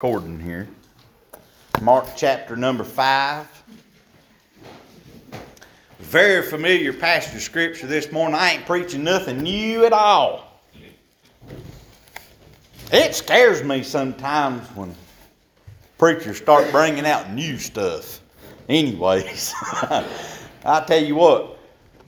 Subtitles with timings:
[0.00, 0.68] recording here.
[1.82, 3.64] Mark chapter number 5.
[5.98, 8.36] Very familiar passage scripture this morning.
[8.36, 10.62] I ain't preaching nothing new at all.
[12.92, 14.94] It scares me sometimes when
[15.98, 18.20] preachers start bringing out new stuff.
[18.68, 19.52] Anyways,
[20.64, 21.58] I tell you what,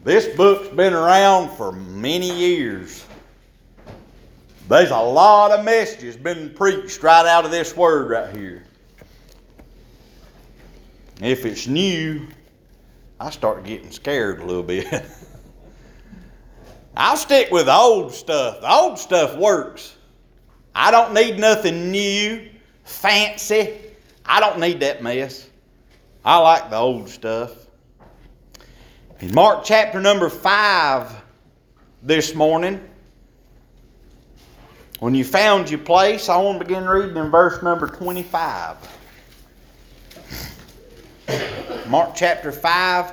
[0.04, 3.04] this book's been around for many years.
[4.71, 8.62] There's a lot of messages been preached right out of this word right here.
[11.21, 12.29] If it's new,
[13.18, 14.86] I start getting scared a little bit.
[16.96, 18.61] I'll stick with the old stuff.
[18.61, 19.96] The old stuff works.
[20.72, 22.49] I don't need nothing new,
[22.85, 23.77] fancy.
[24.25, 25.50] I don't need that mess.
[26.25, 27.50] I like the old stuff.
[29.18, 31.13] In Mark chapter number 5
[32.05, 32.89] this morning,
[35.00, 38.77] when you found your place, I want to begin reading in verse number 25.
[41.89, 43.12] Mark chapter 5,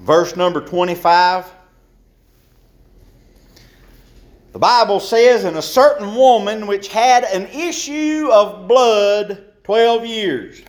[0.00, 1.50] verse number 25.
[4.52, 10.62] The Bible says, And a certain woman which had an issue of blood 12 years,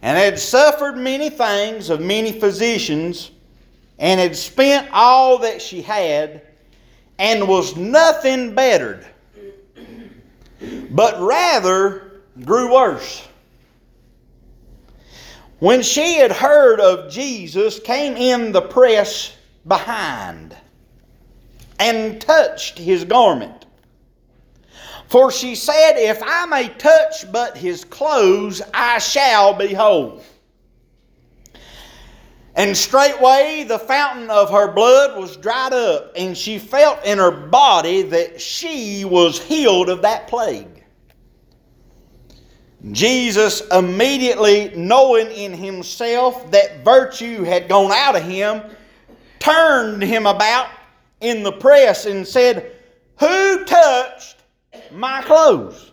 [0.00, 3.30] and had suffered many things of many physicians,
[3.98, 6.42] and had spent all that she had,
[7.18, 9.06] and was nothing bettered,
[10.90, 13.26] but rather grew worse.
[15.58, 19.34] When she had heard of Jesus, came in the press
[19.66, 20.54] behind
[21.78, 23.64] and touched his garment.
[25.08, 30.22] For she said, If I may touch but his clothes, I shall be whole.
[32.56, 37.30] And straightway the fountain of her blood was dried up, and she felt in her
[37.30, 40.84] body that she was healed of that plague.
[42.92, 48.62] Jesus, immediately knowing in himself that virtue had gone out of him,
[49.38, 50.68] turned him about
[51.20, 52.72] in the press and said,
[53.18, 54.36] Who touched
[54.92, 55.92] my clothes?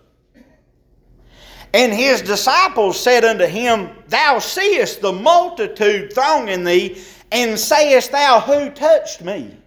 [1.73, 8.39] And his disciples said unto him, Thou seest the multitude thronging thee, and sayest thou,
[8.39, 9.57] Who touched me?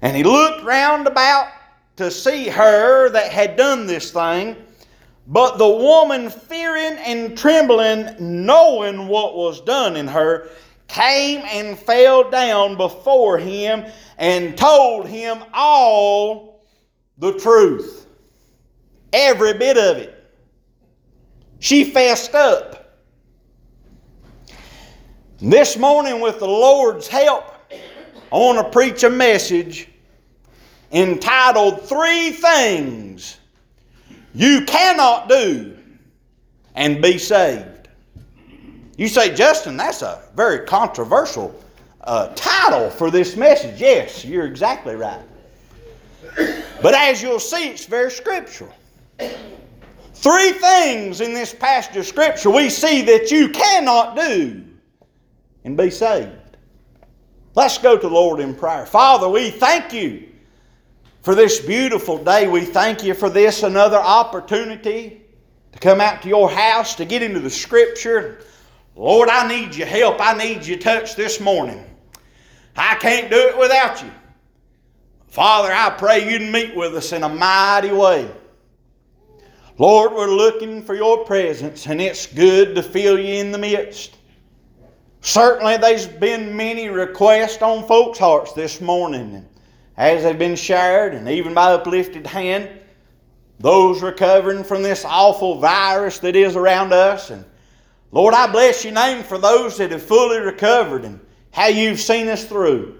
[0.00, 1.52] And he looked round about
[1.96, 4.56] to see her that had done this thing.
[5.26, 10.48] But the woman, fearing and trembling, knowing what was done in her,
[10.88, 13.84] came and fell down before him
[14.18, 16.64] and told him all
[17.18, 18.06] the truth.
[19.12, 20.15] Every bit of it.
[21.60, 23.00] She fessed up.
[25.40, 27.44] This morning, with the Lord's help,
[28.32, 29.88] I want to preach a message
[30.92, 33.38] entitled Three Things
[34.34, 35.76] You Cannot Do
[36.74, 37.88] and Be Saved.
[38.96, 41.54] You say, Justin, that's a very controversial
[42.04, 43.78] uh, title for this message.
[43.78, 45.22] Yes, you're exactly right.
[46.80, 48.72] But as you'll see, it's very scriptural.
[50.16, 54.64] Three things in this passage of Scripture we see that you cannot do
[55.64, 56.56] and be saved.
[57.54, 58.86] Let's go to the Lord in prayer.
[58.86, 60.26] Father, we thank you
[61.20, 62.48] for this beautiful day.
[62.48, 65.22] We thank you for this another opportunity
[65.72, 68.40] to come out to your house, to get into the Scripture.
[68.96, 70.16] Lord, I need your help.
[70.18, 71.84] I need your touch this morning.
[72.74, 74.10] I can't do it without you.
[75.28, 78.30] Father, I pray you'd meet with us in a mighty way.
[79.78, 84.16] Lord, we're looking for your presence, and it's good to feel you in the midst.
[85.20, 89.46] Certainly, there's been many requests on folks' hearts this morning,
[89.98, 92.70] as they've been shared, and even by uplifted hand,
[93.58, 97.28] those recovering from this awful virus that is around us.
[97.28, 97.44] And
[98.12, 101.20] Lord, I bless your name for those that have fully recovered and
[101.50, 102.96] how you've seen us through.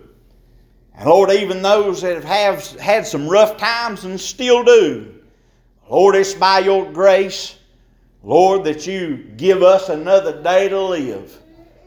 [0.94, 5.15] And Lord, even those that have had some rough times and still do.
[5.88, 7.56] Lord, it's by your grace,
[8.22, 11.38] Lord, that you give us another day to live.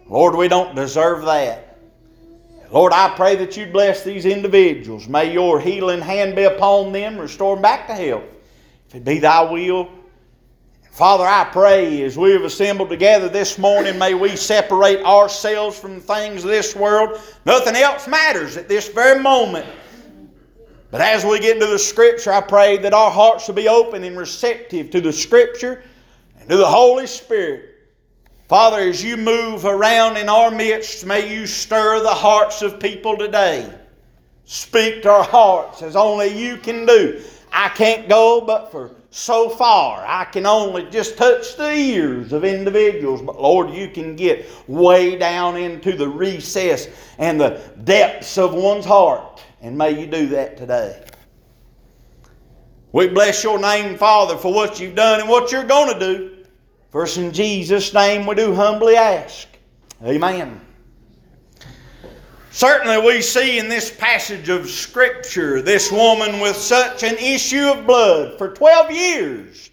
[0.08, 1.78] Lord, we don't deserve that.
[2.72, 5.08] Lord, I pray that you bless these individuals.
[5.08, 8.24] May your healing hand be upon them, restore them back to health.
[8.88, 9.90] If it be thy will.
[10.92, 16.00] Father, I pray as we have assembled together this morning, may we separate ourselves from
[16.00, 17.22] things of this world.
[17.46, 19.66] Nothing else matters at this very moment.
[20.92, 24.04] But as we get into the Scripture, I pray that our hearts will be open
[24.04, 25.84] and receptive to the Scripture
[26.40, 27.76] and to the Holy Spirit.
[28.48, 33.16] Father, as you move around in our midst, may you stir the hearts of people
[33.16, 33.72] today.
[34.46, 37.22] Speak to our hearts as only you can do.
[37.54, 40.04] I can't go, but for so far.
[40.08, 45.16] I can only just touch the ears of individuals, but Lord, you can get way
[45.16, 46.88] down into the recess
[47.20, 49.44] and the depths of one's heart.
[49.62, 51.04] And may you do that today.
[52.92, 56.46] We bless your name, Father, for what you've done and what you're going to do.
[56.92, 59.48] First, in Jesus' name, we do humbly ask.
[60.04, 60.60] Amen.
[62.52, 67.86] Certainly, we see in this passage of Scripture this woman with such an issue of
[67.86, 69.70] blood for 12 years.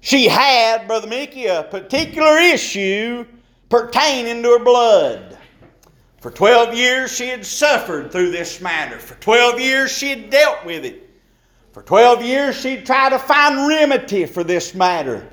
[0.00, 3.26] She had, Brother Mickey, a particular issue
[3.68, 5.36] pertaining to her blood.
[6.20, 8.98] For 12 years, she had suffered through this matter.
[8.98, 11.08] For 12 years, she had dealt with it.
[11.72, 15.26] For 12 years, she'd tried to find remedy for this matter.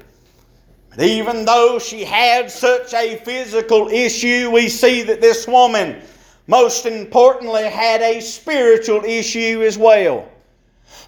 [0.90, 6.02] But even though she had such a physical issue, we see that this woman
[6.48, 10.28] most importantly, had a spiritual issue as well.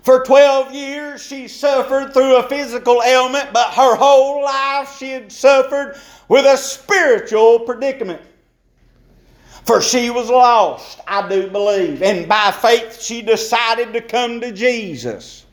[0.04, 5.32] For 12 years, she suffered through a physical ailment, but her whole life she had
[5.32, 5.98] suffered
[6.28, 8.22] with a spiritual predicament.
[9.70, 14.52] For she was lost, I do believe, and by faith she decided to come to
[14.52, 15.46] Jesus.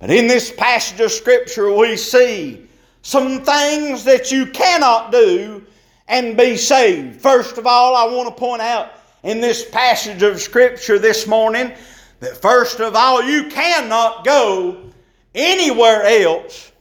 [0.00, 2.66] But in this passage of Scripture, we see
[3.02, 5.64] some things that you cannot do
[6.08, 7.20] and be saved.
[7.20, 11.72] First of all, I want to point out in this passage of Scripture this morning
[12.18, 14.90] that first of all, you cannot go
[15.36, 16.72] anywhere else,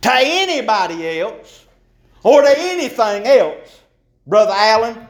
[0.00, 1.66] to anybody else,
[2.22, 3.82] or to anything else,
[4.26, 5.08] Brother Allen,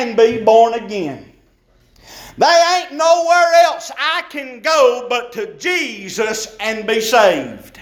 [0.00, 1.32] and be born again.
[2.36, 7.80] They ain't nowhere else I can go but to Jesus and be saved.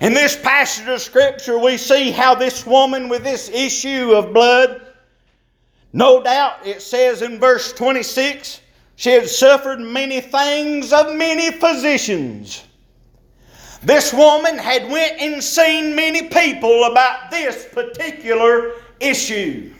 [0.00, 4.80] In this passage of Scripture, we see how this woman with this issue of blood
[5.92, 8.60] no doubt it says in verse 26
[8.96, 12.64] she had suffered many things of many physicians.
[13.82, 19.72] This woman had went and seen many people about this particular issue.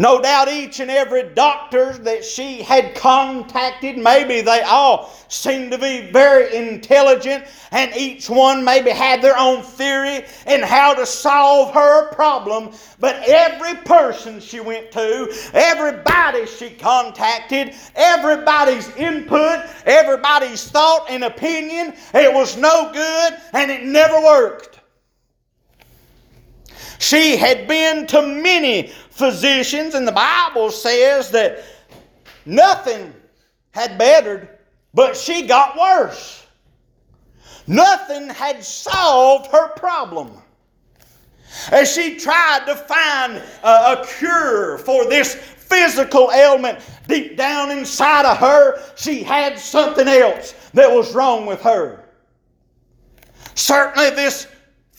[0.00, 5.76] No doubt each and every doctor that she had contacted, maybe they all seemed to
[5.76, 11.74] be very intelligent, and each one maybe had their own theory in how to solve
[11.74, 12.70] her problem.
[12.98, 21.92] But every person she went to, everybody she contacted, everybody's input, everybody's thought and opinion,
[22.14, 24.79] it was no good and it never worked.
[27.00, 31.64] She had been to many physicians, and the Bible says that
[32.44, 33.14] nothing
[33.70, 34.58] had bettered,
[34.92, 36.46] but she got worse.
[37.66, 40.30] Nothing had solved her problem.
[41.72, 48.26] As she tried to find a, a cure for this physical ailment, deep down inside
[48.26, 52.04] of her, she had something else that was wrong with her.
[53.54, 54.46] Certainly, this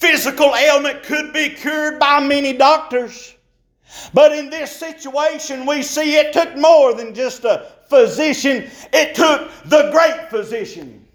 [0.01, 3.35] Physical ailment could be cured by many doctors.
[4.15, 9.51] But in this situation, we see it took more than just a physician, it took
[9.65, 11.05] the great physician.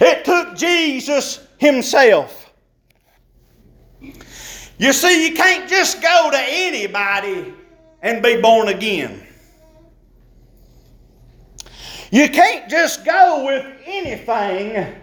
[0.00, 2.50] It took Jesus Himself.
[4.00, 7.52] You see, you can't just go to anybody
[8.00, 9.26] and be born again.
[12.10, 14.96] You can't just go with anything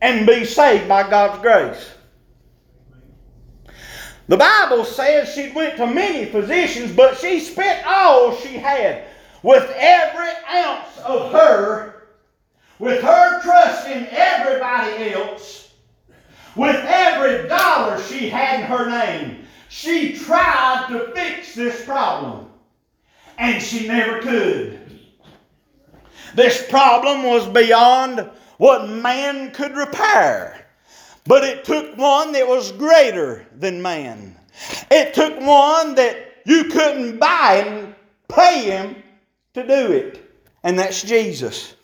[0.00, 1.90] and be saved by God's grace.
[4.32, 9.04] The Bible says she went to many physicians, but she spent all she had
[9.42, 12.04] with every ounce of her,
[12.78, 15.74] with her trust in everybody else,
[16.56, 19.44] with every dollar she had in her name.
[19.68, 22.48] She tried to fix this problem,
[23.36, 24.98] and she never could.
[26.34, 30.61] This problem was beyond what man could repair.
[31.24, 34.36] But it took one that was greater than man.
[34.90, 37.94] It took one that you couldn't buy and
[38.28, 38.96] pay him
[39.54, 40.18] to do it.
[40.64, 41.76] And that's Jesus.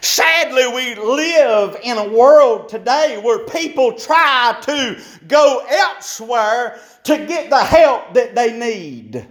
[0.00, 7.50] Sadly, we live in a world today where people try to go elsewhere to get
[7.50, 9.26] the help that they need.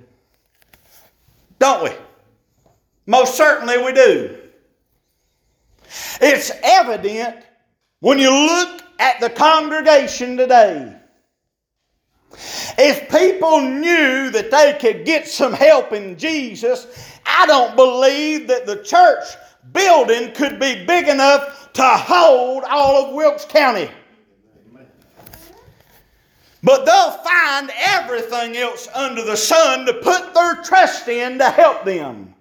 [1.60, 1.92] Don't we?
[3.06, 4.41] Most certainly we do.
[6.22, 7.38] It's evident
[8.00, 10.96] when you look at the congregation today.
[12.78, 18.66] If people knew that they could get some help in Jesus, I don't believe that
[18.66, 19.24] the church
[19.74, 23.90] building could be big enough to hold all of Wilkes County.
[26.64, 31.84] But they'll find everything else under the sun to put their trust in to help
[31.86, 32.36] them.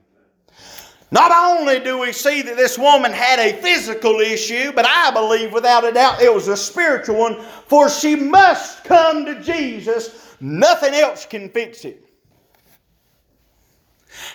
[1.13, 5.53] Not only do we see that this woman had a physical issue, but I believe
[5.53, 10.37] without a doubt it was a spiritual one, for she must come to Jesus.
[10.41, 12.05] Nothing else can fix it.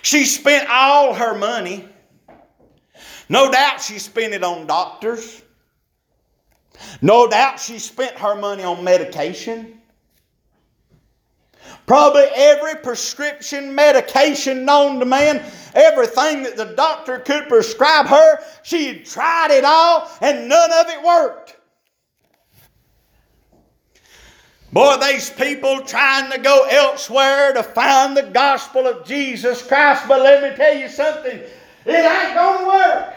[0.02, 1.88] She spent all her money.
[3.28, 5.42] No doubt she spent it on doctors.
[7.00, 9.80] No doubt she spent her money on medication.
[11.86, 18.88] Probably every prescription medication known to man, everything that the doctor could prescribe her, she
[18.88, 21.56] had tried it all and none of it worked.
[24.72, 30.22] Boy, these people trying to go elsewhere to find the gospel of Jesus Christ, but
[30.22, 31.50] let me tell you something, it
[31.86, 33.14] ain't going to work.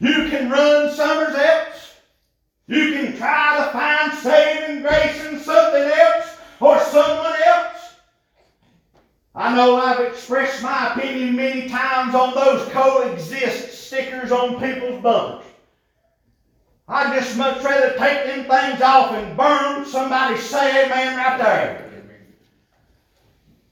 [0.00, 1.94] You can run somewhere else.
[2.66, 7.94] You can try to find saving grace in something else or someone else.
[9.34, 15.44] I know I've expressed my opinion many times on those coexist stickers on people's bumpers.
[16.88, 19.84] I'd just much rather take them things off and burn.
[19.84, 21.82] Somebody say amen right there.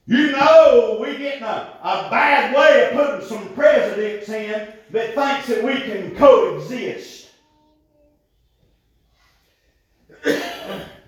[0.07, 5.47] You know we're getting a, a bad way of putting some presidents in that thinks
[5.47, 7.31] that we can coexist.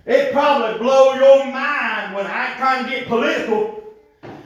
[0.06, 3.82] It'd probably blow your mind when I trying to get political.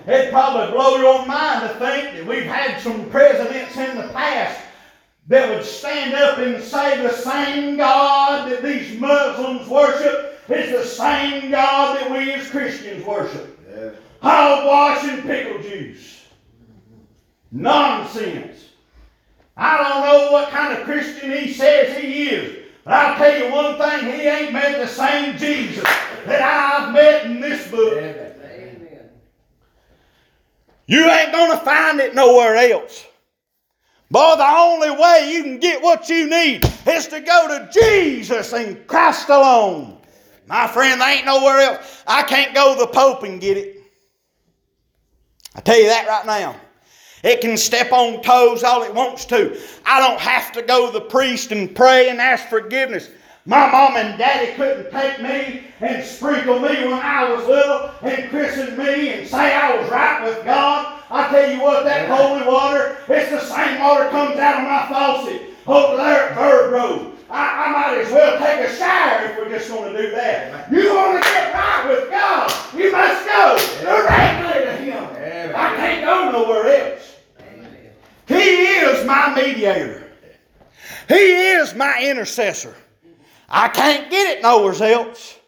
[0.07, 4.61] It'd probably blow your mind to think that we've had some presidents in the past
[5.29, 10.85] that would stand up and say the same God that these Muslims worship is the
[10.85, 13.59] same God that we as Christians worship.
[13.71, 13.91] Yeah.
[14.23, 16.25] Hogwash and pickle juice.
[17.53, 18.71] Nonsense.
[19.57, 22.60] I don't know what kind of Christian he says he is.
[22.91, 25.85] But I'll tell you one thing, he ain't met the same Jesus
[26.27, 27.97] that I've met in this book.
[27.97, 29.11] Amen.
[30.87, 33.07] You ain't going to find it nowhere else.
[34.11, 38.53] Boy, the only way you can get what you need is to go to Jesus
[38.55, 40.01] and Christ alone.
[40.49, 42.03] My friend, there ain't nowhere else.
[42.09, 43.85] I can't go to the Pope and get it.
[45.55, 46.57] I tell you that right now.
[47.23, 49.59] It can step on toes all it wants to.
[49.85, 53.11] I don't have to go to the priest and pray and ask forgiveness.
[53.47, 58.31] My mom and daddy couldn't take me and sprinkle me when I was little and
[58.31, 61.03] christen me and say I was right with God.
[61.11, 64.87] I tell you what, that holy water, it's the same water comes out of my
[64.89, 67.10] faucet over there at Bird Road.
[67.31, 70.71] I, I, might as well take a shower if we're just going to do that.
[70.71, 75.55] You want to get right with God, you must go directly to Him.
[75.55, 77.17] I can't go nowhere else.
[78.27, 80.11] He is my mediator.
[81.09, 82.75] He is my intercessor.
[83.49, 85.39] I can't get it nowhere else.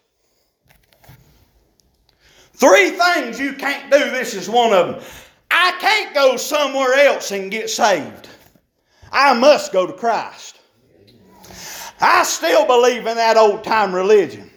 [2.54, 3.98] Three things you can't do.
[4.10, 5.04] This is one of them.
[5.50, 8.28] I can't go somewhere else and get saved.
[9.10, 10.60] I must go to Christ.
[12.02, 14.50] I still believe in that old time religion.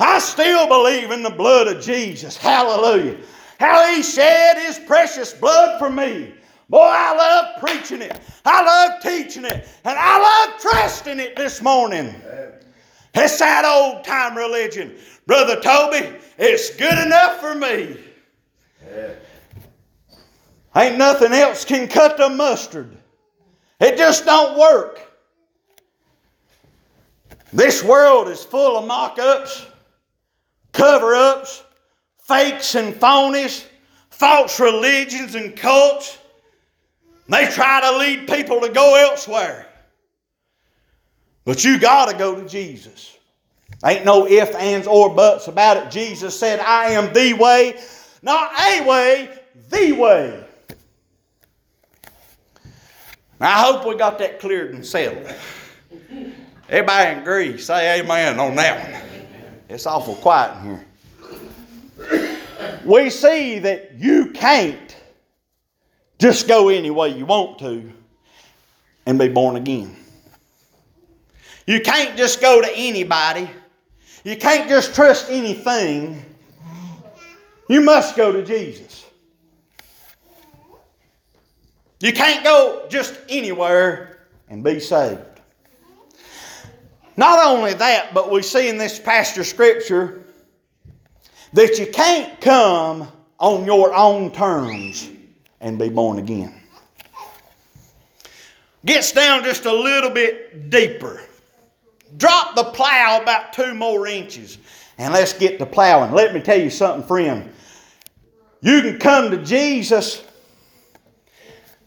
[0.00, 2.36] I still believe in the blood of Jesus.
[2.36, 3.16] Hallelujah.
[3.60, 6.34] How he shed his precious blood for me.
[6.68, 8.20] Boy, I love preaching it.
[8.44, 9.68] I love teaching it.
[9.84, 12.14] And I love trusting it this morning.
[13.14, 14.96] It's that old time religion.
[15.26, 17.96] Brother Toby, it's good enough for me.
[20.74, 22.96] Ain't nothing else can cut the mustard.
[23.78, 25.11] It just don't work.
[27.52, 29.66] This world is full of mock ups,
[30.72, 31.62] cover ups,
[32.22, 33.66] fakes and phonies,
[34.10, 36.18] false religions and cults.
[37.28, 39.66] They try to lead people to go elsewhere.
[41.44, 43.16] But you got to go to Jesus.
[43.84, 45.90] Ain't no ifs, ands, or buts about it.
[45.90, 47.80] Jesus said, I am the way,
[48.22, 49.40] not a way,
[49.70, 50.44] the way.
[53.40, 55.34] Now, I hope we got that cleared and settled.
[56.68, 57.58] Everybody agree.
[57.58, 59.02] Say amen on that one.
[59.68, 60.86] It's awful quiet in here.
[62.84, 64.96] We see that you can't
[66.18, 67.92] just go any way you want to
[69.06, 69.96] and be born again.
[71.66, 73.48] You can't just go to anybody.
[74.24, 76.24] You can't just trust anything.
[77.68, 79.04] You must go to Jesus.
[82.00, 85.31] You can't go just anywhere and be saved.
[87.16, 90.24] Not only that, but we see in this pastor scripture
[91.52, 95.10] that you can't come on your own terms
[95.60, 96.54] and be born again.
[98.84, 101.22] Gets down just a little bit deeper.
[102.16, 104.58] Drop the plow about two more inches
[104.98, 106.12] and let's get to plowing.
[106.12, 107.52] Let me tell you something, friend.
[108.60, 110.24] You can come to Jesus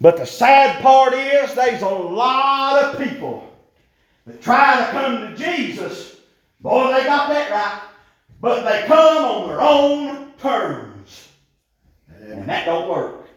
[0.02, 3.45] But the sad part is there's a lot of people
[4.26, 6.18] that try to come to Jesus.
[6.60, 7.82] Boy, they got that right.
[8.42, 11.30] But they come on their own terms.
[12.22, 13.28] And that don't work.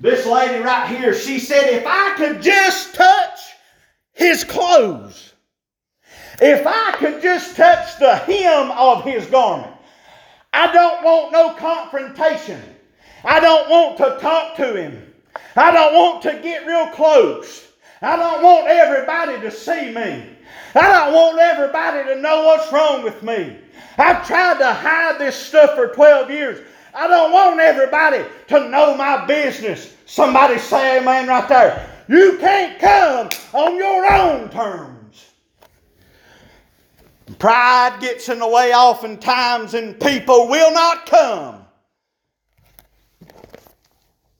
[0.00, 3.38] This lady right here, she said, if I could just touch
[4.12, 5.32] his clothes,
[6.40, 9.72] if I could just touch the hem of his garment,
[10.52, 12.60] I don't want no confrontation.
[13.24, 15.14] I don't want to talk to him.
[15.56, 17.71] I don't want to get real close.
[18.02, 20.36] I don't want everybody to see me.
[20.74, 23.56] I don't want everybody to know what's wrong with me.
[23.96, 26.66] I've tried to hide this stuff for 12 years.
[26.94, 29.94] I don't want everybody to know my business.
[30.06, 31.88] Somebody say amen right there.
[32.08, 35.30] You can't come on your own terms.
[37.38, 41.64] Pride gets in the way oftentimes, and people will not come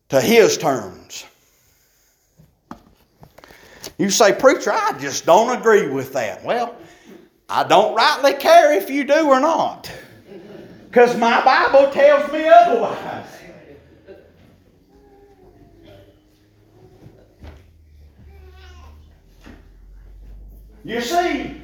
[0.09, 1.25] to his terms.
[4.03, 6.43] You say, Preacher, I just don't agree with that.
[6.43, 6.75] Well,
[7.49, 9.89] I don't rightly care if you do or not.
[10.89, 13.29] Because my Bible tells me otherwise.
[20.83, 21.63] You see,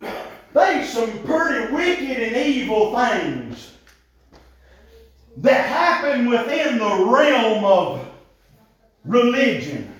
[0.00, 3.74] there's some pretty wicked and evil things
[5.36, 8.08] that happen within the realm of
[9.08, 9.92] religion.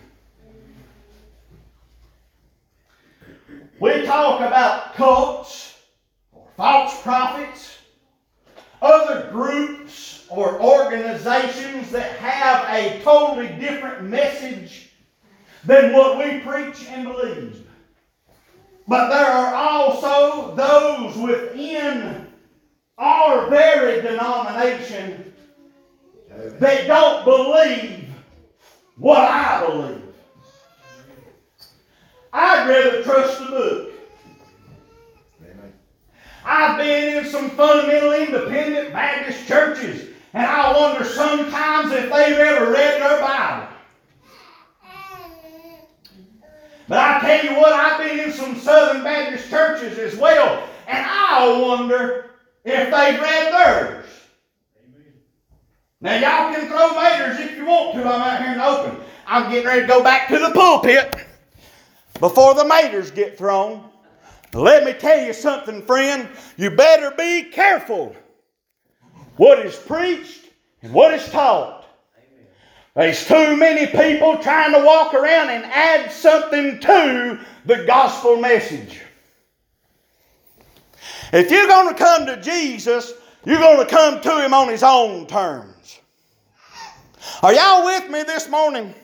[3.81, 5.79] We talk about cults
[6.33, 7.79] or false prophets,
[8.83, 14.91] other groups or organizations that have a totally different message
[15.65, 17.67] than what we preach and believe.
[18.87, 22.27] But there are also those within
[22.99, 25.33] our very denomination
[26.29, 28.08] that don't believe
[28.99, 30.03] what I believe.
[32.33, 33.93] I'd rather trust the book.
[36.45, 42.71] I've been in some fundamental independent Baptist churches, and I wonder sometimes if they've ever
[42.71, 43.69] read their Bible.
[46.89, 51.05] But I tell you what, I've been in some Southern Baptist churches as well, and
[51.07, 52.31] I wonder
[52.65, 54.07] if they've read theirs.
[56.01, 58.05] Now, y'all can throw maters if you want to.
[58.05, 59.05] I'm out here in the open.
[59.27, 61.17] I'm getting ready to go back to the pulpit
[62.21, 63.91] before the maters get thrown.
[64.55, 66.29] Let me tell you something, friend.
[66.57, 68.15] You better be careful
[69.37, 70.47] what is preached
[70.83, 71.85] and what is taught.
[72.95, 79.01] There's too many people trying to walk around and add something to the gospel message.
[81.33, 84.83] If you're going to come to Jesus, you're going to come to Him on His
[84.83, 85.78] own terms.
[87.43, 88.95] Are y'all with me this morning?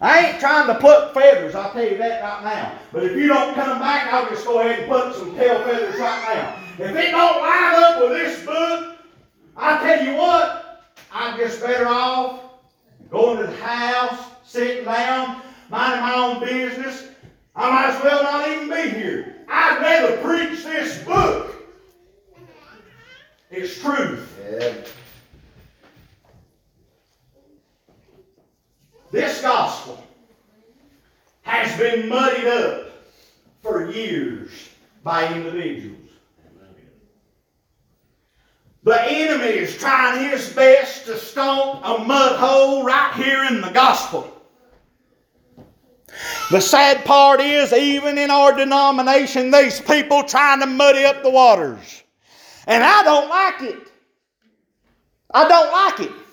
[0.00, 2.78] I ain't trying to pluck feathers, I'll tell you that right now.
[2.92, 5.98] But if you don't come back, I'll just go ahead and pluck some tail feathers
[5.98, 6.84] right now.
[6.84, 8.98] If it don't line up with this book,
[9.56, 12.40] I tell you what, I'm just better off
[13.10, 17.08] going to the house, sitting down, minding my own business.
[17.54, 19.46] I might as well not even be here.
[19.48, 21.54] I'd rather preach this book.
[23.50, 24.36] It's truth.
[24.50, 24.74] Yeah.
[29.14, 30.04] This gospel
[31.42, 32.90] has been muddied up
[33.62, 34.50] for years
[35.04, 36.10] by individuals.
[38.82, 43.70] The enemy is trying his best to stomp a mud hole right here in the
[43.70, 44.36] gospel.
[46.50, 51.30] The sad part is, even in our denomination, these people trying to muddy up the
[51.30, 52.02] waters.
[52.66, 53.92] And I don't like it.
[55.32, 56.23] I don't like it.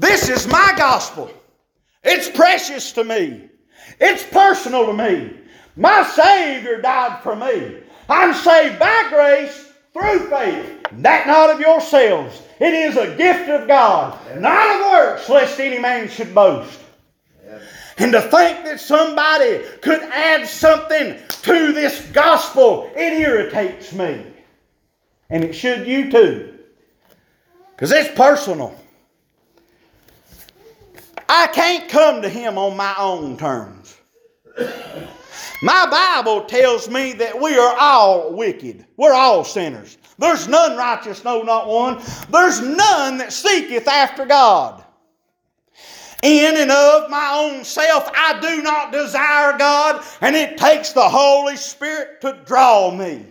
[0.00, 1.30] This is my gospel.
[2.02, 3.50] It's precious to me.
[4.00, 5.36] It's personal to me.
[5.76, 7.80] My Savior died for me.
[8.08, 12.40] I'm saved by grace through faith, that not of yourselves.
[12.60, 16.80] It is a gift of God, not of works, lest any man should boast.
[17.98, 24.24] And to think that somebody could add something to this gospel, it irritates me.
[25.28, 26.58] And it should you too.
[27.72, 28.74] Because it's personal.
[31.32, 33.96] I can't come to Him on my own terms.
[35.62, 38.84] My Bible tells me that we are all wicked.
[38.96, 39.96] We're all sinners.
[40.18, 42.02] There's none righteous, no, not one.
[42.30, 44.82] There's none that seeketh after God.
[46.24, 51.08] In and of my own self, I do not desire God, and it takes the
[51.08, 53.24] Holy Spirit to draw me.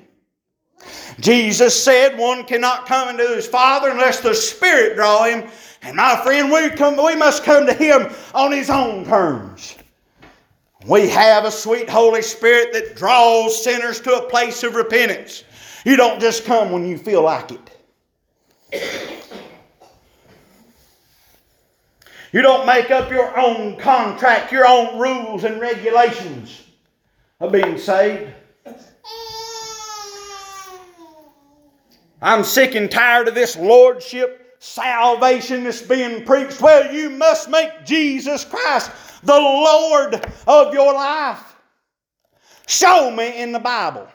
[1.19, 5.49] Jesus said one cannot come into his Father unless the Spirit draw him.
[5.81, 9.77] And my friend, we, come, we must come to him on his own terms.
[10.85, 15.43] We have a sweet Holy Spirit that draws sinners to a place of repentance.
[15.85, 17.69] You don't just come when you feel like it.
[22.31, 26.63] You don't make up your own contract, your own rules and regulations
[27.39, 28.31] of being saved.
[32.21, 36.61] I'm sick and tired of this lordship salvation that's being preached.
[36.61, 38.91] Well, you must make Jesus Christ
[39.23, 41.55] the Lord of your life.
[42.67, 44.07] Show me in the Bible.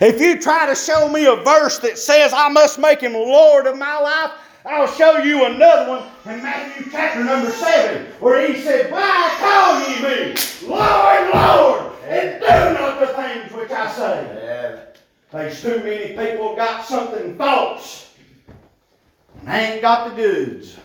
[0.00, 3.66] If you try to show me a verse that says I must make him Lord
[3.66, 4.30] of my life,
[4.64, 9.80] I'll show you another one in Matthew chapter number 7 where he said, Why call
[9.88, 10.34] ye me
[10.66, 12.46] Lord, Lord, and do
[12.80, 14.40] not the things which I say?
[14.42, 14.84] Yeah.
[15.30, 18.07] There's too many people got something false
[19.38, 20.76] and they ain't got the goods.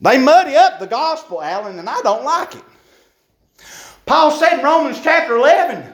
[0.00, 2.64] They muddy up the gospel, Alan, and I don't like it.
[4.04, 5.92] Paul said in Romans chapter 11,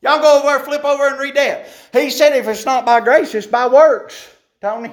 [0.00, 1.68] y'all go over, flip over and read that.
[1.92, 4.32] He said if it's not by grace, it's by works.
[4.60, 4.92] Tony?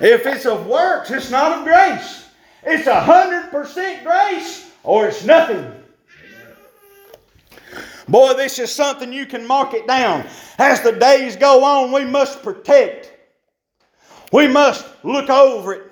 [0.00, 2.26] If it's of works, it's not of grace.
[2.62, 5.70] It's a hundred percent grace or it's nothing.
[8.10, 10.26] Boy, this is something you can mark it down.
[10.58, 13.12] As the days go on, we must protect.
[14.32, 15.82] We must look over it.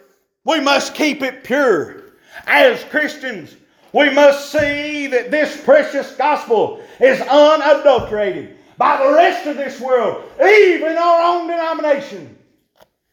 [0.44, 2.02] We must keep it pure.
[2.46, 3.54] As Christians,
[3.92, 10.24] we must see that this precious gospel is unadulterated by the rest of this world,
[10.40, 12.36] even our own denomination.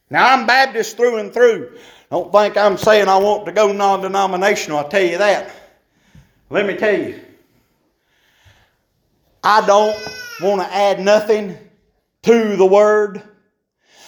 [0.10, 1.78] Now, I'm Baptist through and through.
[2.10, 5.52] Don't think I'm saying I want to go non denominational, I'll tell you that.
[6.50, 7.20] Let me tell you,
[9.47, 9.95] I don't
[10.41, 11.55] want to add nothing
[12.23, 13.21] to the Word.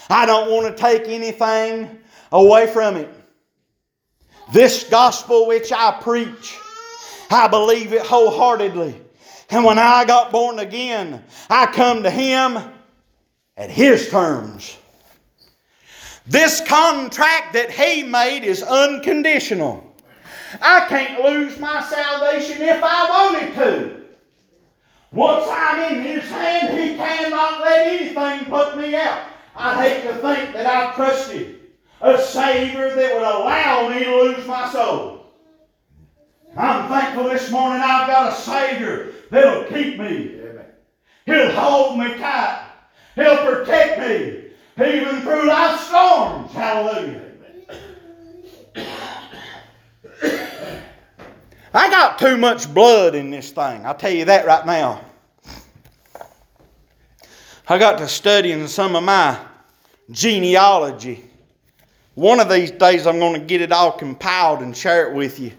[0.09, 1.99] I don't want to take anything
[2.31, 3.07] away from it.
[4.51, 6.57] This gospel which I preach,
[7.29, 8.99] I believe it wholeheartedly.
[9.51, 12.57] And when I got born again, I come to Him
[13.57, 14.75] at His terms.
[16.25, 19.83] This contract that He made is unconditional.
[20.63, 24.06] I can't lose my salvation if I wanted to.
[25.11, 29.27] Once I'm in His hand, He cannot let anything put me out.
[29.55, 31.59] I'd hate to think that I trusted
[32.01, 35.25] a Savior that would allow me to lose my soul.
[36.55, 40.39] I'm thankful this morning I've got a Savior that'll keep me.
[41.25, 42.65] He'll hold me tight.
[43.15, 44.43] He'll protect me
[44.85, 46.51] even through life's storms.
[46.53, 47.23] Hallelujah.
[51.77, 53.85] I got too much blood in this thing.
[53.85, 55.05] I'll tell you that right now.
[57.67, 59.37] I got to studying some of my
[60.09, 61.23] genealogy.
[62.15, 65.39] One of these days, I'm going to get it all compiled and share it with
[65.39, 65.51] you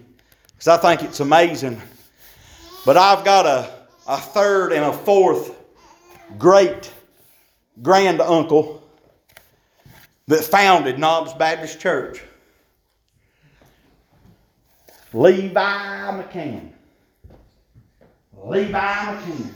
[0.48, 1.81] because I think it's amazing.
[2.85, 3.70] But I've got a,
[4.09, 5.54] a third and a fourth
[6.37, 6.92] great
[7.81, 8.83] grand uncle
[10.26, 12.24] that founded Nobbs Baptist Church.
[15.12, 16.73] Levi McCann.
[18.37, 19.51] Levi McCann.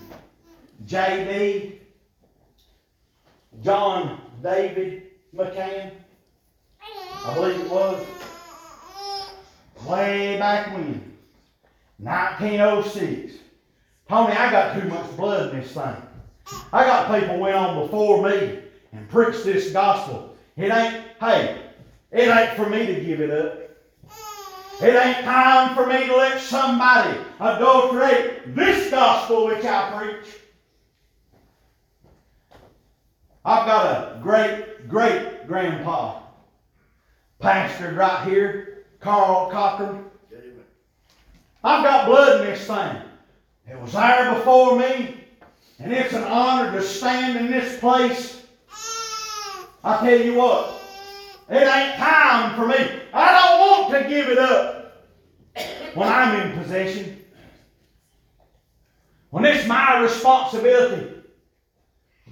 [0.86, 1.80] J.D.
[3.62, 5.02] John David
[5.34, 5.92] McCann.
[7.24, 8.04] I believe it was.
[9.86, 11.12] Way back when.
[11.98, 13.34] 1906.
[14.08, 15.96] Tony, I got too much blood in this thing.
[16.72, 18.58] I got people went on before me
[18.92, 20.36] and preached this gospel.
[20.56, 21.62] It ain't, hey,
[22.10, 23.58] it ain't for me to give it up.
[24.80, 30.34] It ain't time for me to let somebody adulterate this gospel which I preach.
[33.44, 36.20] I've got a great great grandpa,
[37.40, 40.04] pastored right here, Carl Cochran.
[41.64, 42.96] I've got blood in this thing.
[43.70, 45.24] It was there before me,
[45.78, 48.44] and it's an honor to stand in this place.
[49.84, 50.81] I tell you what,
[51.52, 53.02] it ain't time for me.
[53.12, 55.02] I don't want to give it up
[55.94, 57.22] when I'm in possession.
[59.30, 61.12] When it's my responsibility.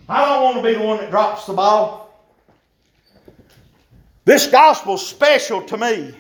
[0.09, 2.01] I don't want to be the one that drops the ball.
[4.25, 6.15] This gospel's special to me.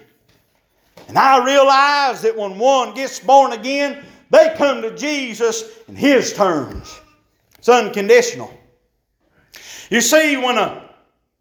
[1.08, 6.32] And I realize that when one gets born again, they come to Jesus in His
[6.32, 7.00] terms.
[7.58, 8.52] It's unconditional.
[9.90, 10.89] You see, when a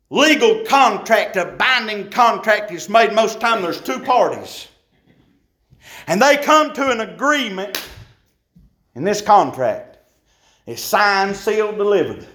[0.10, 4.68] legal contract, a binding contract is made, most time there's two parties.
[6.08, 7.82] And they come to an agreement
[8.96, 9.98] in this contract.
[10.66, 12.28] It's signed, sealed, delivered.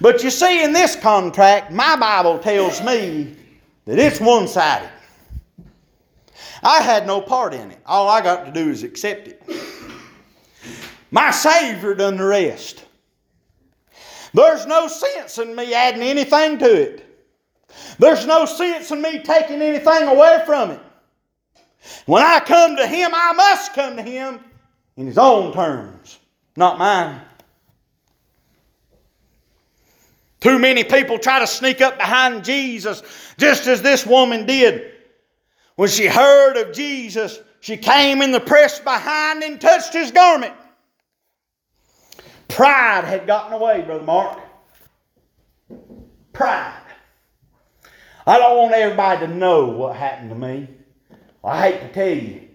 [0.00, 3.36] But you see, in this contract, my Bible tells me
[3.84, 4.88] that it's one sided.
[6.62, 7.78] I had no part in it.
[7.86, 9.42] All I got to do is accept it.
[11.10, 12.84] My Savior done the rest.
[14.32, 17.06] There's no sense in me adding anything to it.
[17.98, 20.80] There's no sense in me taking anything away from it.
[22.06, 24.40] When I come to Him, I must come to Him
[24.96, 26.18] in His own terms,
[26.56, 27.20] not mine.
[30.40, 33.02] Too many people try to sneak up behind Jesus,
[33.36, 34.92] just as this woman did.
[35.76, 40.54] When she heard of Jesus, she came in the press behind and touched his garment.
[42.50, 44.38] Pride had gotten away, Brother Mark.
[46.32, 46.82] Pride.
[48.26, 50.68] I don't want everybody to know what happened to me.
[51.42, 52.48] I hate to tell you.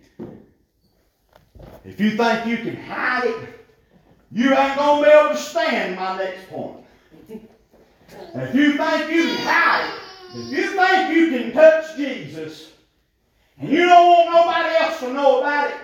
[1.84, 3.68] If you think you can hide it,
[4.32, 6.86] you ain't going to be able to stand my next point.
[7.30, 10.00] If you think you can hide it,
[10.38, 12.72] if you think you can touch Jesus,
[13.60, 15.78] and you don't want nobody else to know about it,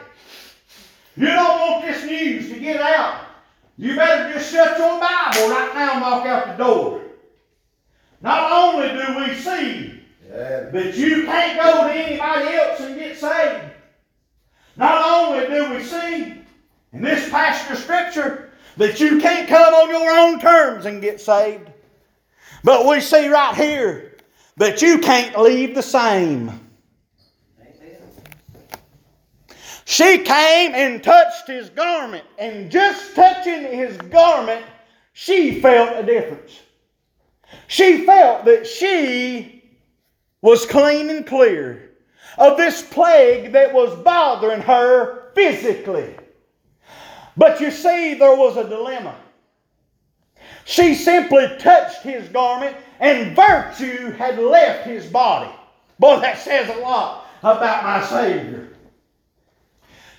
[1.16, 3.26] you don't want this news to get out,
[3.82, 7.02] you better just shut your Bible right now and walk out the door.
[8.22, 13.74] Not only do we see that you can't go to anybody else and get saved,
[14.78, 16.44] not only do we see
[16.94, 21.20] in this passage of Scripture that you can't come on your own terms and get
[21.20, 21.68] saved,
[22.64, 24.16] but we see right here
[24.58, 26.61] that you can't leave the same.
[29.86, 34.64] She came and touched his garment, and just touching his garment,
[35.14, 36.60] she felt a difference.
[37.68, 39.64] She felt that she
[40.42, 41.92] was clean and clear
[42.38, 46.16] of this plague that was bothering her physically.
[47.38, 49.16] But you see, there was a dilemma.
[50.66, 55.52] She simply touched his garment, and virtue had left his body.
[56.00, 58.61] Boy, that says a lot about my Savior.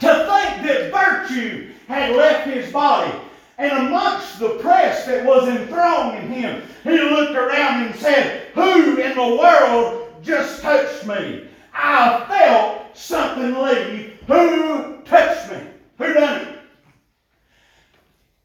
[0.02, 3.16] To think that virtue had left his body.
[3.56, 8.96] And amongst the press that was enthroned in him, he looked around and said, Who
[8.96, 11.46] in the world just touched me?
[11.72, 14.18] I felt something leave.
[14.26, 15.68] Who touched me?
[15.98, 16.58] Who done it?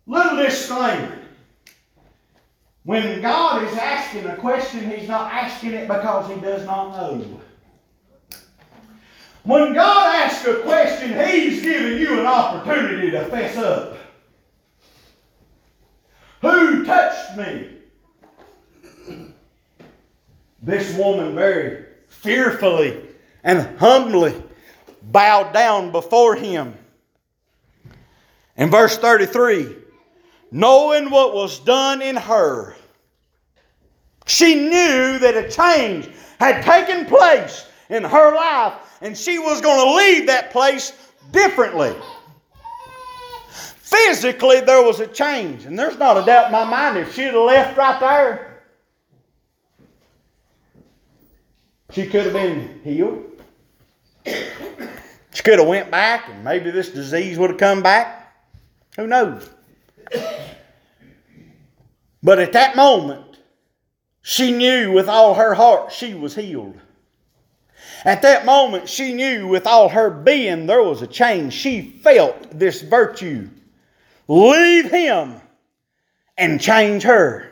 [0.05, 1.17] Little disclaimer.
[2.83, 7.41] When God is asking a question, He's not asking it because He does not know.
[9.47, 13.97] When God asks a question, He's giving you an opportunity to fess up.
[16.41, 17.69] Who touched me?
[20.62, 23.01] This woman very fearfully
[23.41, 24.36] and humbly
[25.01, 26.75] bowed down before him.
[28.57, 29.77] In verse 33,
[30.51, 32.75] knowing what was done in her,
[34.25, 39.86] she knew that a change had taken place in her life and she was going
[39.86, 40.93] to leave that place
[41.32, 41.95] differently.
[43.52, 47.23] Physically, there was a change, and there's not a doubt in my mind if she'd
[47.26, 48.63] have left right there,
[51.91, 53.23] she could have been healed.
[54.26, 58.36] She could have went back, and maybe this disease would have come back.
[58.97, 59.50] Who knows?
[62.21, 63.38] But at that moment,
[64.21, 66.78] she knew with all her heart she was healed.
[68.05, 71.53] At that moment, she knew with all her being there was a change.
[71.53, 73.49] She felt this virtue
[74.27, 75.41] leave him
[76.38, 77.51] and change her.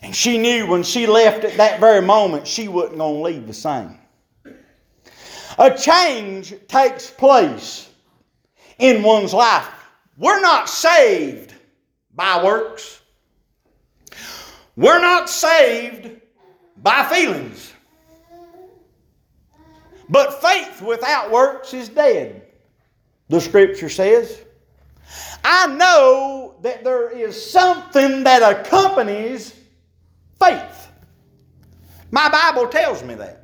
[0.00, 3.46] And she knew when she left at that very moment, she wasn't going to leave
[3.46, 3.98] the same.
[5.58, 7.88] A change takes place
[8.78, 9.68] in one's life.
[10.18, 11.54] We're not saved
[12.14, 13.00] by works.
[14.76, 16.20] We're not saved
[16.82, 17.72] by feelings.
[20.08, 22.42] But faith without works is dead,
[23.28, 24.42] the scripture says.
[25.44, 29.54] I know that there is something that accompanies
[30.38, 30.88] faith.
[32.10, 33.42] My Bible tells me that.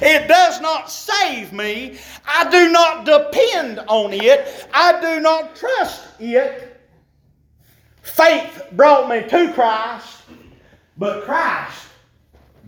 [0.00, 1.98] It does not save me.
[2.26, 4.68] I do not depend on it.
[4.72, 6.80] I do not trust it.
[8.02, 10.22] Faith brought me to Christ,
[10.96, 11.86] but Christ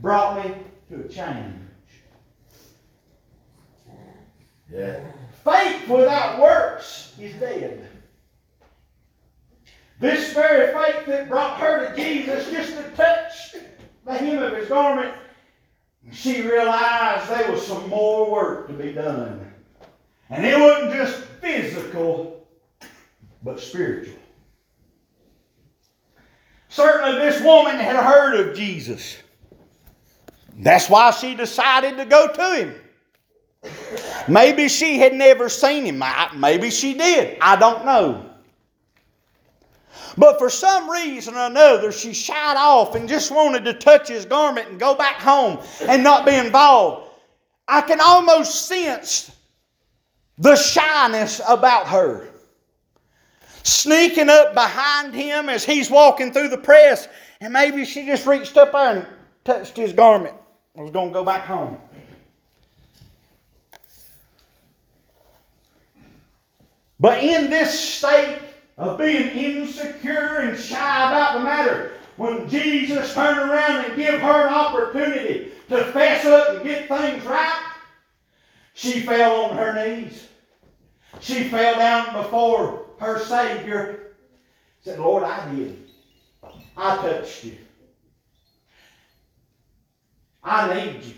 [0.00, 0.54] brought me
[0.90, 1.59] to a change.
[4.72, 5.00] Yeah.
[5.44, 7.88] Faith without works is dead.
[9.98, 13.54] This very faith that brought her to Jesus just to touch
[14.06, 15.14] the hem of his garment,
[16.12, 19.52] she realized there was some more work to be done.
[20.30, 22.46] And it wasn't just physical,
[23.42, 24.14] but spiritual.
[26.68, 29.16] Certainly, this woman had heard of Jesus.
[30.56, 32.74] That's why she decided to go to him.
[34.28, 36.02] Maybe she had never seen him.
[36.36, 37.38] Maybe she did.
[37.40, 38.26] I don't know.
[40.16, 44.24] But for some reason or another, she shied off and just wanted to touch his
[44.24, 47.10] garment and go back home and not be involved.
[47.68, 49.30] I can almost sense
[50.38, 52.28] the shyness about her.
[53.62, 57.08] Sneaking up behind him as he's walking through the press,
[57.40, 59.06] and maybe she just reached up there and
[59.44, 60.34] touched his garment.
[60.76, 61.78] I was going to go back home.
[67.00, 68.38] But in this state
[68.76, 74.46] of being insecure and shy about the matter, when Jesus turned around and gave her
[74.46, 77.72] an opportunity to fess up and get things right,
[78.74, 80.28] she fell on her knees.
[81.20, 84.12] She fell down before her Savior.
[84.82, 85.78] Said, Lord, I did.
[86.76, 87.56] I touched you.
[90.44, 91.14] I need you.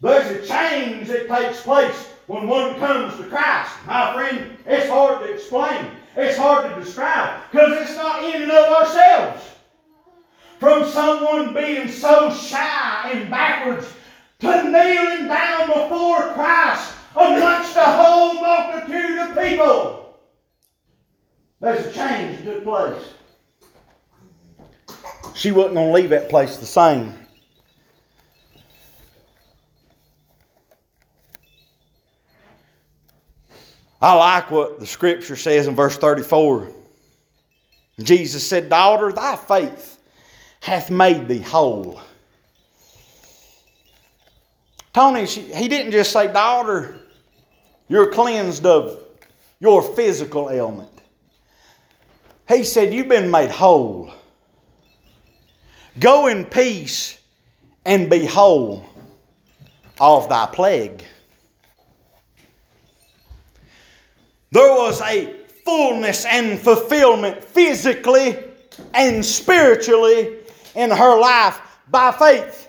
[0.00, 3.72] There's a change that takes place when one comes to Christ.
[3.86, 5.90] My friend, it's hard to explain.
[6.16, 9.44] It's hard to describe because it's not in and of ourselves.
[10.58, 13.86] From someone being so shy and backwards
[14.40, 20.18] to kneeling down before Christ amongst a whole multitude of people.
[21.60, 23.02] There's a change that took place.
[25.34, 27.25] She wasn't going to leave that place the same.
[34.00, 36.70] I like what the scripture says in verse 34.
[38.00, 39.98] Jesus said, Daughter, thy faith
[40.60, 42.00] hath made thee whole.
[44.92, 46.98] Tony, she, he didn't just say, Daughter,
[47.88, 49.02] you're cleansed of
[49.60, 50.90] your physical ailment.
[52.48, 54.12] He said, You've been made whole.
[55.98, 57.18] Go in peace
[57.86, 58.84] and be whole
[59.98, 61.02] of thy plague.
[64.50, 68.38] There was a fullness and fulfillment physically
[68.94, 70.36] and spiritually
[70.74, 72.68] in her life by faith.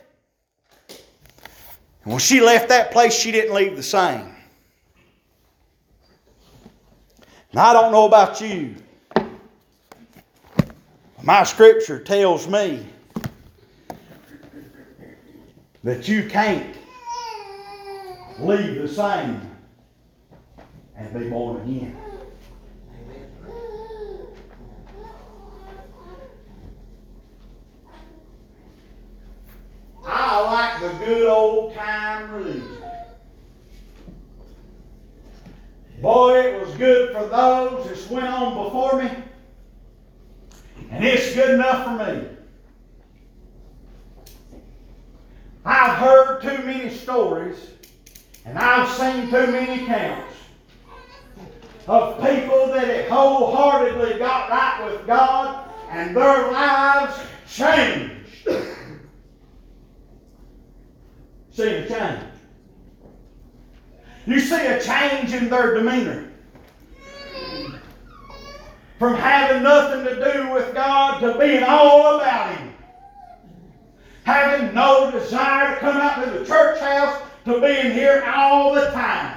[2.04, 4.34] when she left that place, she didn't leave the same.
[7.54, 8.76] Now, I don't know about you.
[11.22, 12.86] My scripture tells me
[15.84, 16.76] that you can't
[18.40, 19.47] leave the same
[20.98, 21.96] and be born again.
[30.04, 32.78] I like the good old time religion.
[36.02, 39.10] Boy, it was good for those that went on before me,
[40.92, 42.28] and it's good enough for me.
[45.66, 47.58] I've heard too many stories,
[48.46, 50.37] and I've seen too many accounts
[51.88, 57.18] of people that had wholeheartedly got right with God and their lives
[57.50, 58.46] changed.
[61.52, 62.24] see a change.
[64.26, 66.26] You see a change in their demeanor.
[69.00, 72.74] From having nothing to do with God to being all about Him.
[74.24, 78.88] Having no desire to come out to the church house to being here all the
[78.92, 79.37] time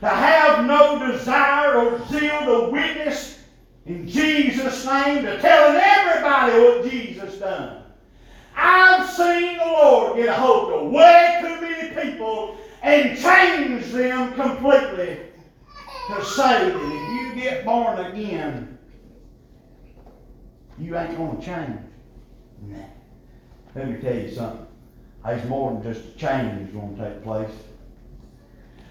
[0.00, 3.40] to have no desire or zeal to witness
[3.86, 7.82] in Jesus' name, to telling everybody what Jesus done.
[8.56, 14.34] I've seen the Lord get a hold of way too many people and change them
[14.34, 15.18] completely
[16.08, 18.78] to say that if you get born again,
[20.78, 21.80] you ain't going to change.
[22.62, 22.76] Nah.
[23.74, 24.66] Let me tell you something.
[25.24, 27.50] There's more than just a change going to take place.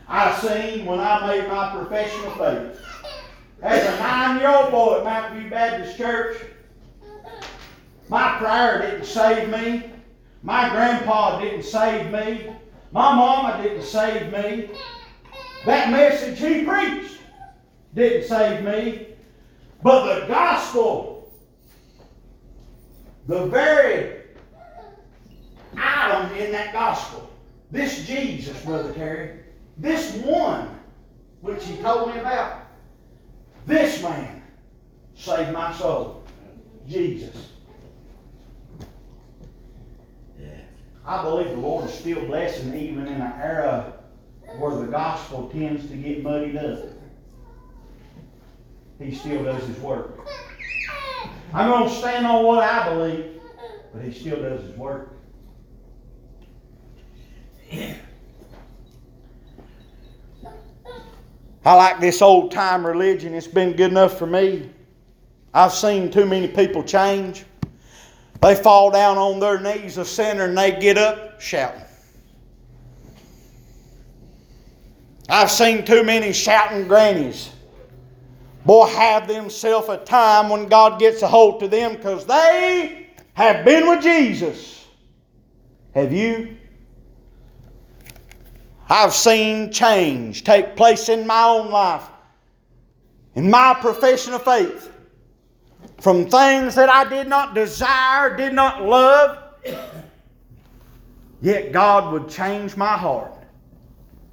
[0.07, 2.81] I seen when I made my profession of faith.
[3.61, 6.37] As a nine-year-old boy at Mountain View Baptist Church,
[8.09, 9.89] my prayer didn't save me.
[10.43, 12.53] My grandpa didn't save me.
[12.91, 14.69] My mama didn't save me.
[15.65, 17.17] That message he preached
[17.95, 19.07] didn't save me.
[19.81, 21.33] But the gospel,
[23.27, 24.21] the very
[25.75, 27.31] item in that gospel,
[27.71, 29.39] this Jesus, Brother Terry,
[29.77, 30.79] this one,
[31.41, 32.61] which he told me about,
[33.65, 34.41] this man
[35.15, 36.23] saved my soul.
[36.87, 37.51] Jesus.
[41.07, 43.93] I believe the Lord is still blessing even in an era
[44.57, 46.79] where the gospel tends to get muddied up.
[48.99, 50.27] He still does his work.
[51.53, 53.39] I'm going to stand on what I believe,
[53.93, 55.14] but he still does his work.
[61.65, 63.33] I like this old time religion.
[63.33, 64.69] It's been good enough for me.
[65.53, 67.45] I've seen too many people change.
[68.41, 71.81] They fall down on their knees a sinner and they get up shouting.
[75.27, 77.49] I've seen too many shouting grannies.
[78.65, 83.65] Boy, have themselves a time when God gets a hold to them because they have
[83.65, 84.85] been with Jesus.
[85.95, 86.57] Have you?
[88.89, 92.03] I've seen change take place in my own life,
[93.33, 94.91] in my profession of faith,
[95.99, 99.39] from things that I did not desire, did not love,
[101.41, 103.33] yet God would change my heart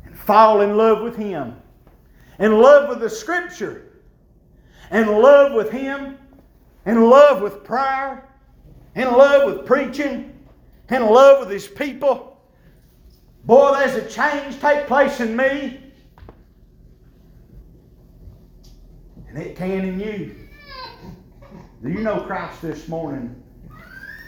[0.04, 1.56] and fall in love with Him,
[2.38, 4.00] in love with the Scripture,
[4.90, 6.18] in love with Him,
[6.84, 8.28] in love with prayer,
[8.96, 10.38] in love with preaching,
[10.90, 12.31] in love with His people.
[13.44, 15.80] Boy, there's a change take place in me.
[19.28, 20.36] And it can in you.
[21.82, 23.42] Do you know Christ this morning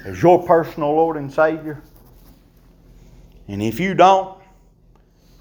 [0.05, 1.81] as your personal Lord and Savior?
[3.47, 4.39] And if you don't,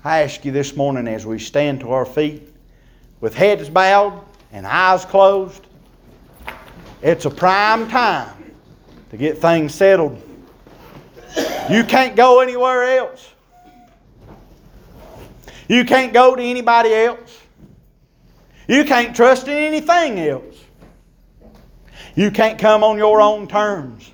[0.03, 2.53] I ask you this morning as we stand to our feet
[3.21, 5.65] with heads bowed and eyes closed,
[7.01, 8.53] it's a prime time
[9.09, 10.21] to get things settled.
[11.71, 13.32] You can't go anywhere else.
[15.67, 17.41] You can't go to anybody else.
[18.67, 20.55] You can't trust in anything else.
[22.15, 24.11] You can't come on your own terms.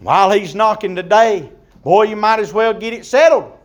[0.00, 1.50] While he's knocking today,
[1.82, 3.58] boy, you might as well get it settled.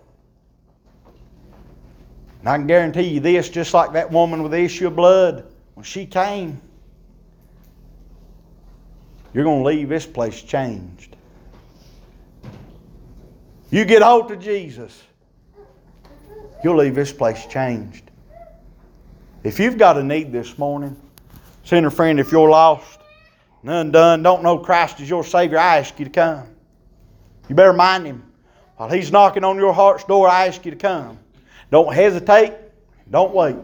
[2.40, 5.46] And I can guarantee you this, just like that woman with the issue of blood,
[5.74, 6.62] when she came,
[9.34, 11.16] you're going to leave this place changed.
[13.70, 15.04] You get hold of Jesus
[16.64, 18.10] you'll leave this place changed.
[19.44, 21.00] If you've got a need this morning,
[21.64, 23.00] sinner friend, if you're lost
[23.66, 26.48] undone, don't know Christ as your Savior, I ask you to come.
[27.50, 28.24] You better mind Him.
[28.78, 31.20] While He's knocking on your heart's door, I ask you to come.
[31.72, 32.54] Don't hesitate.
[33.10, 33.56] Don't wait.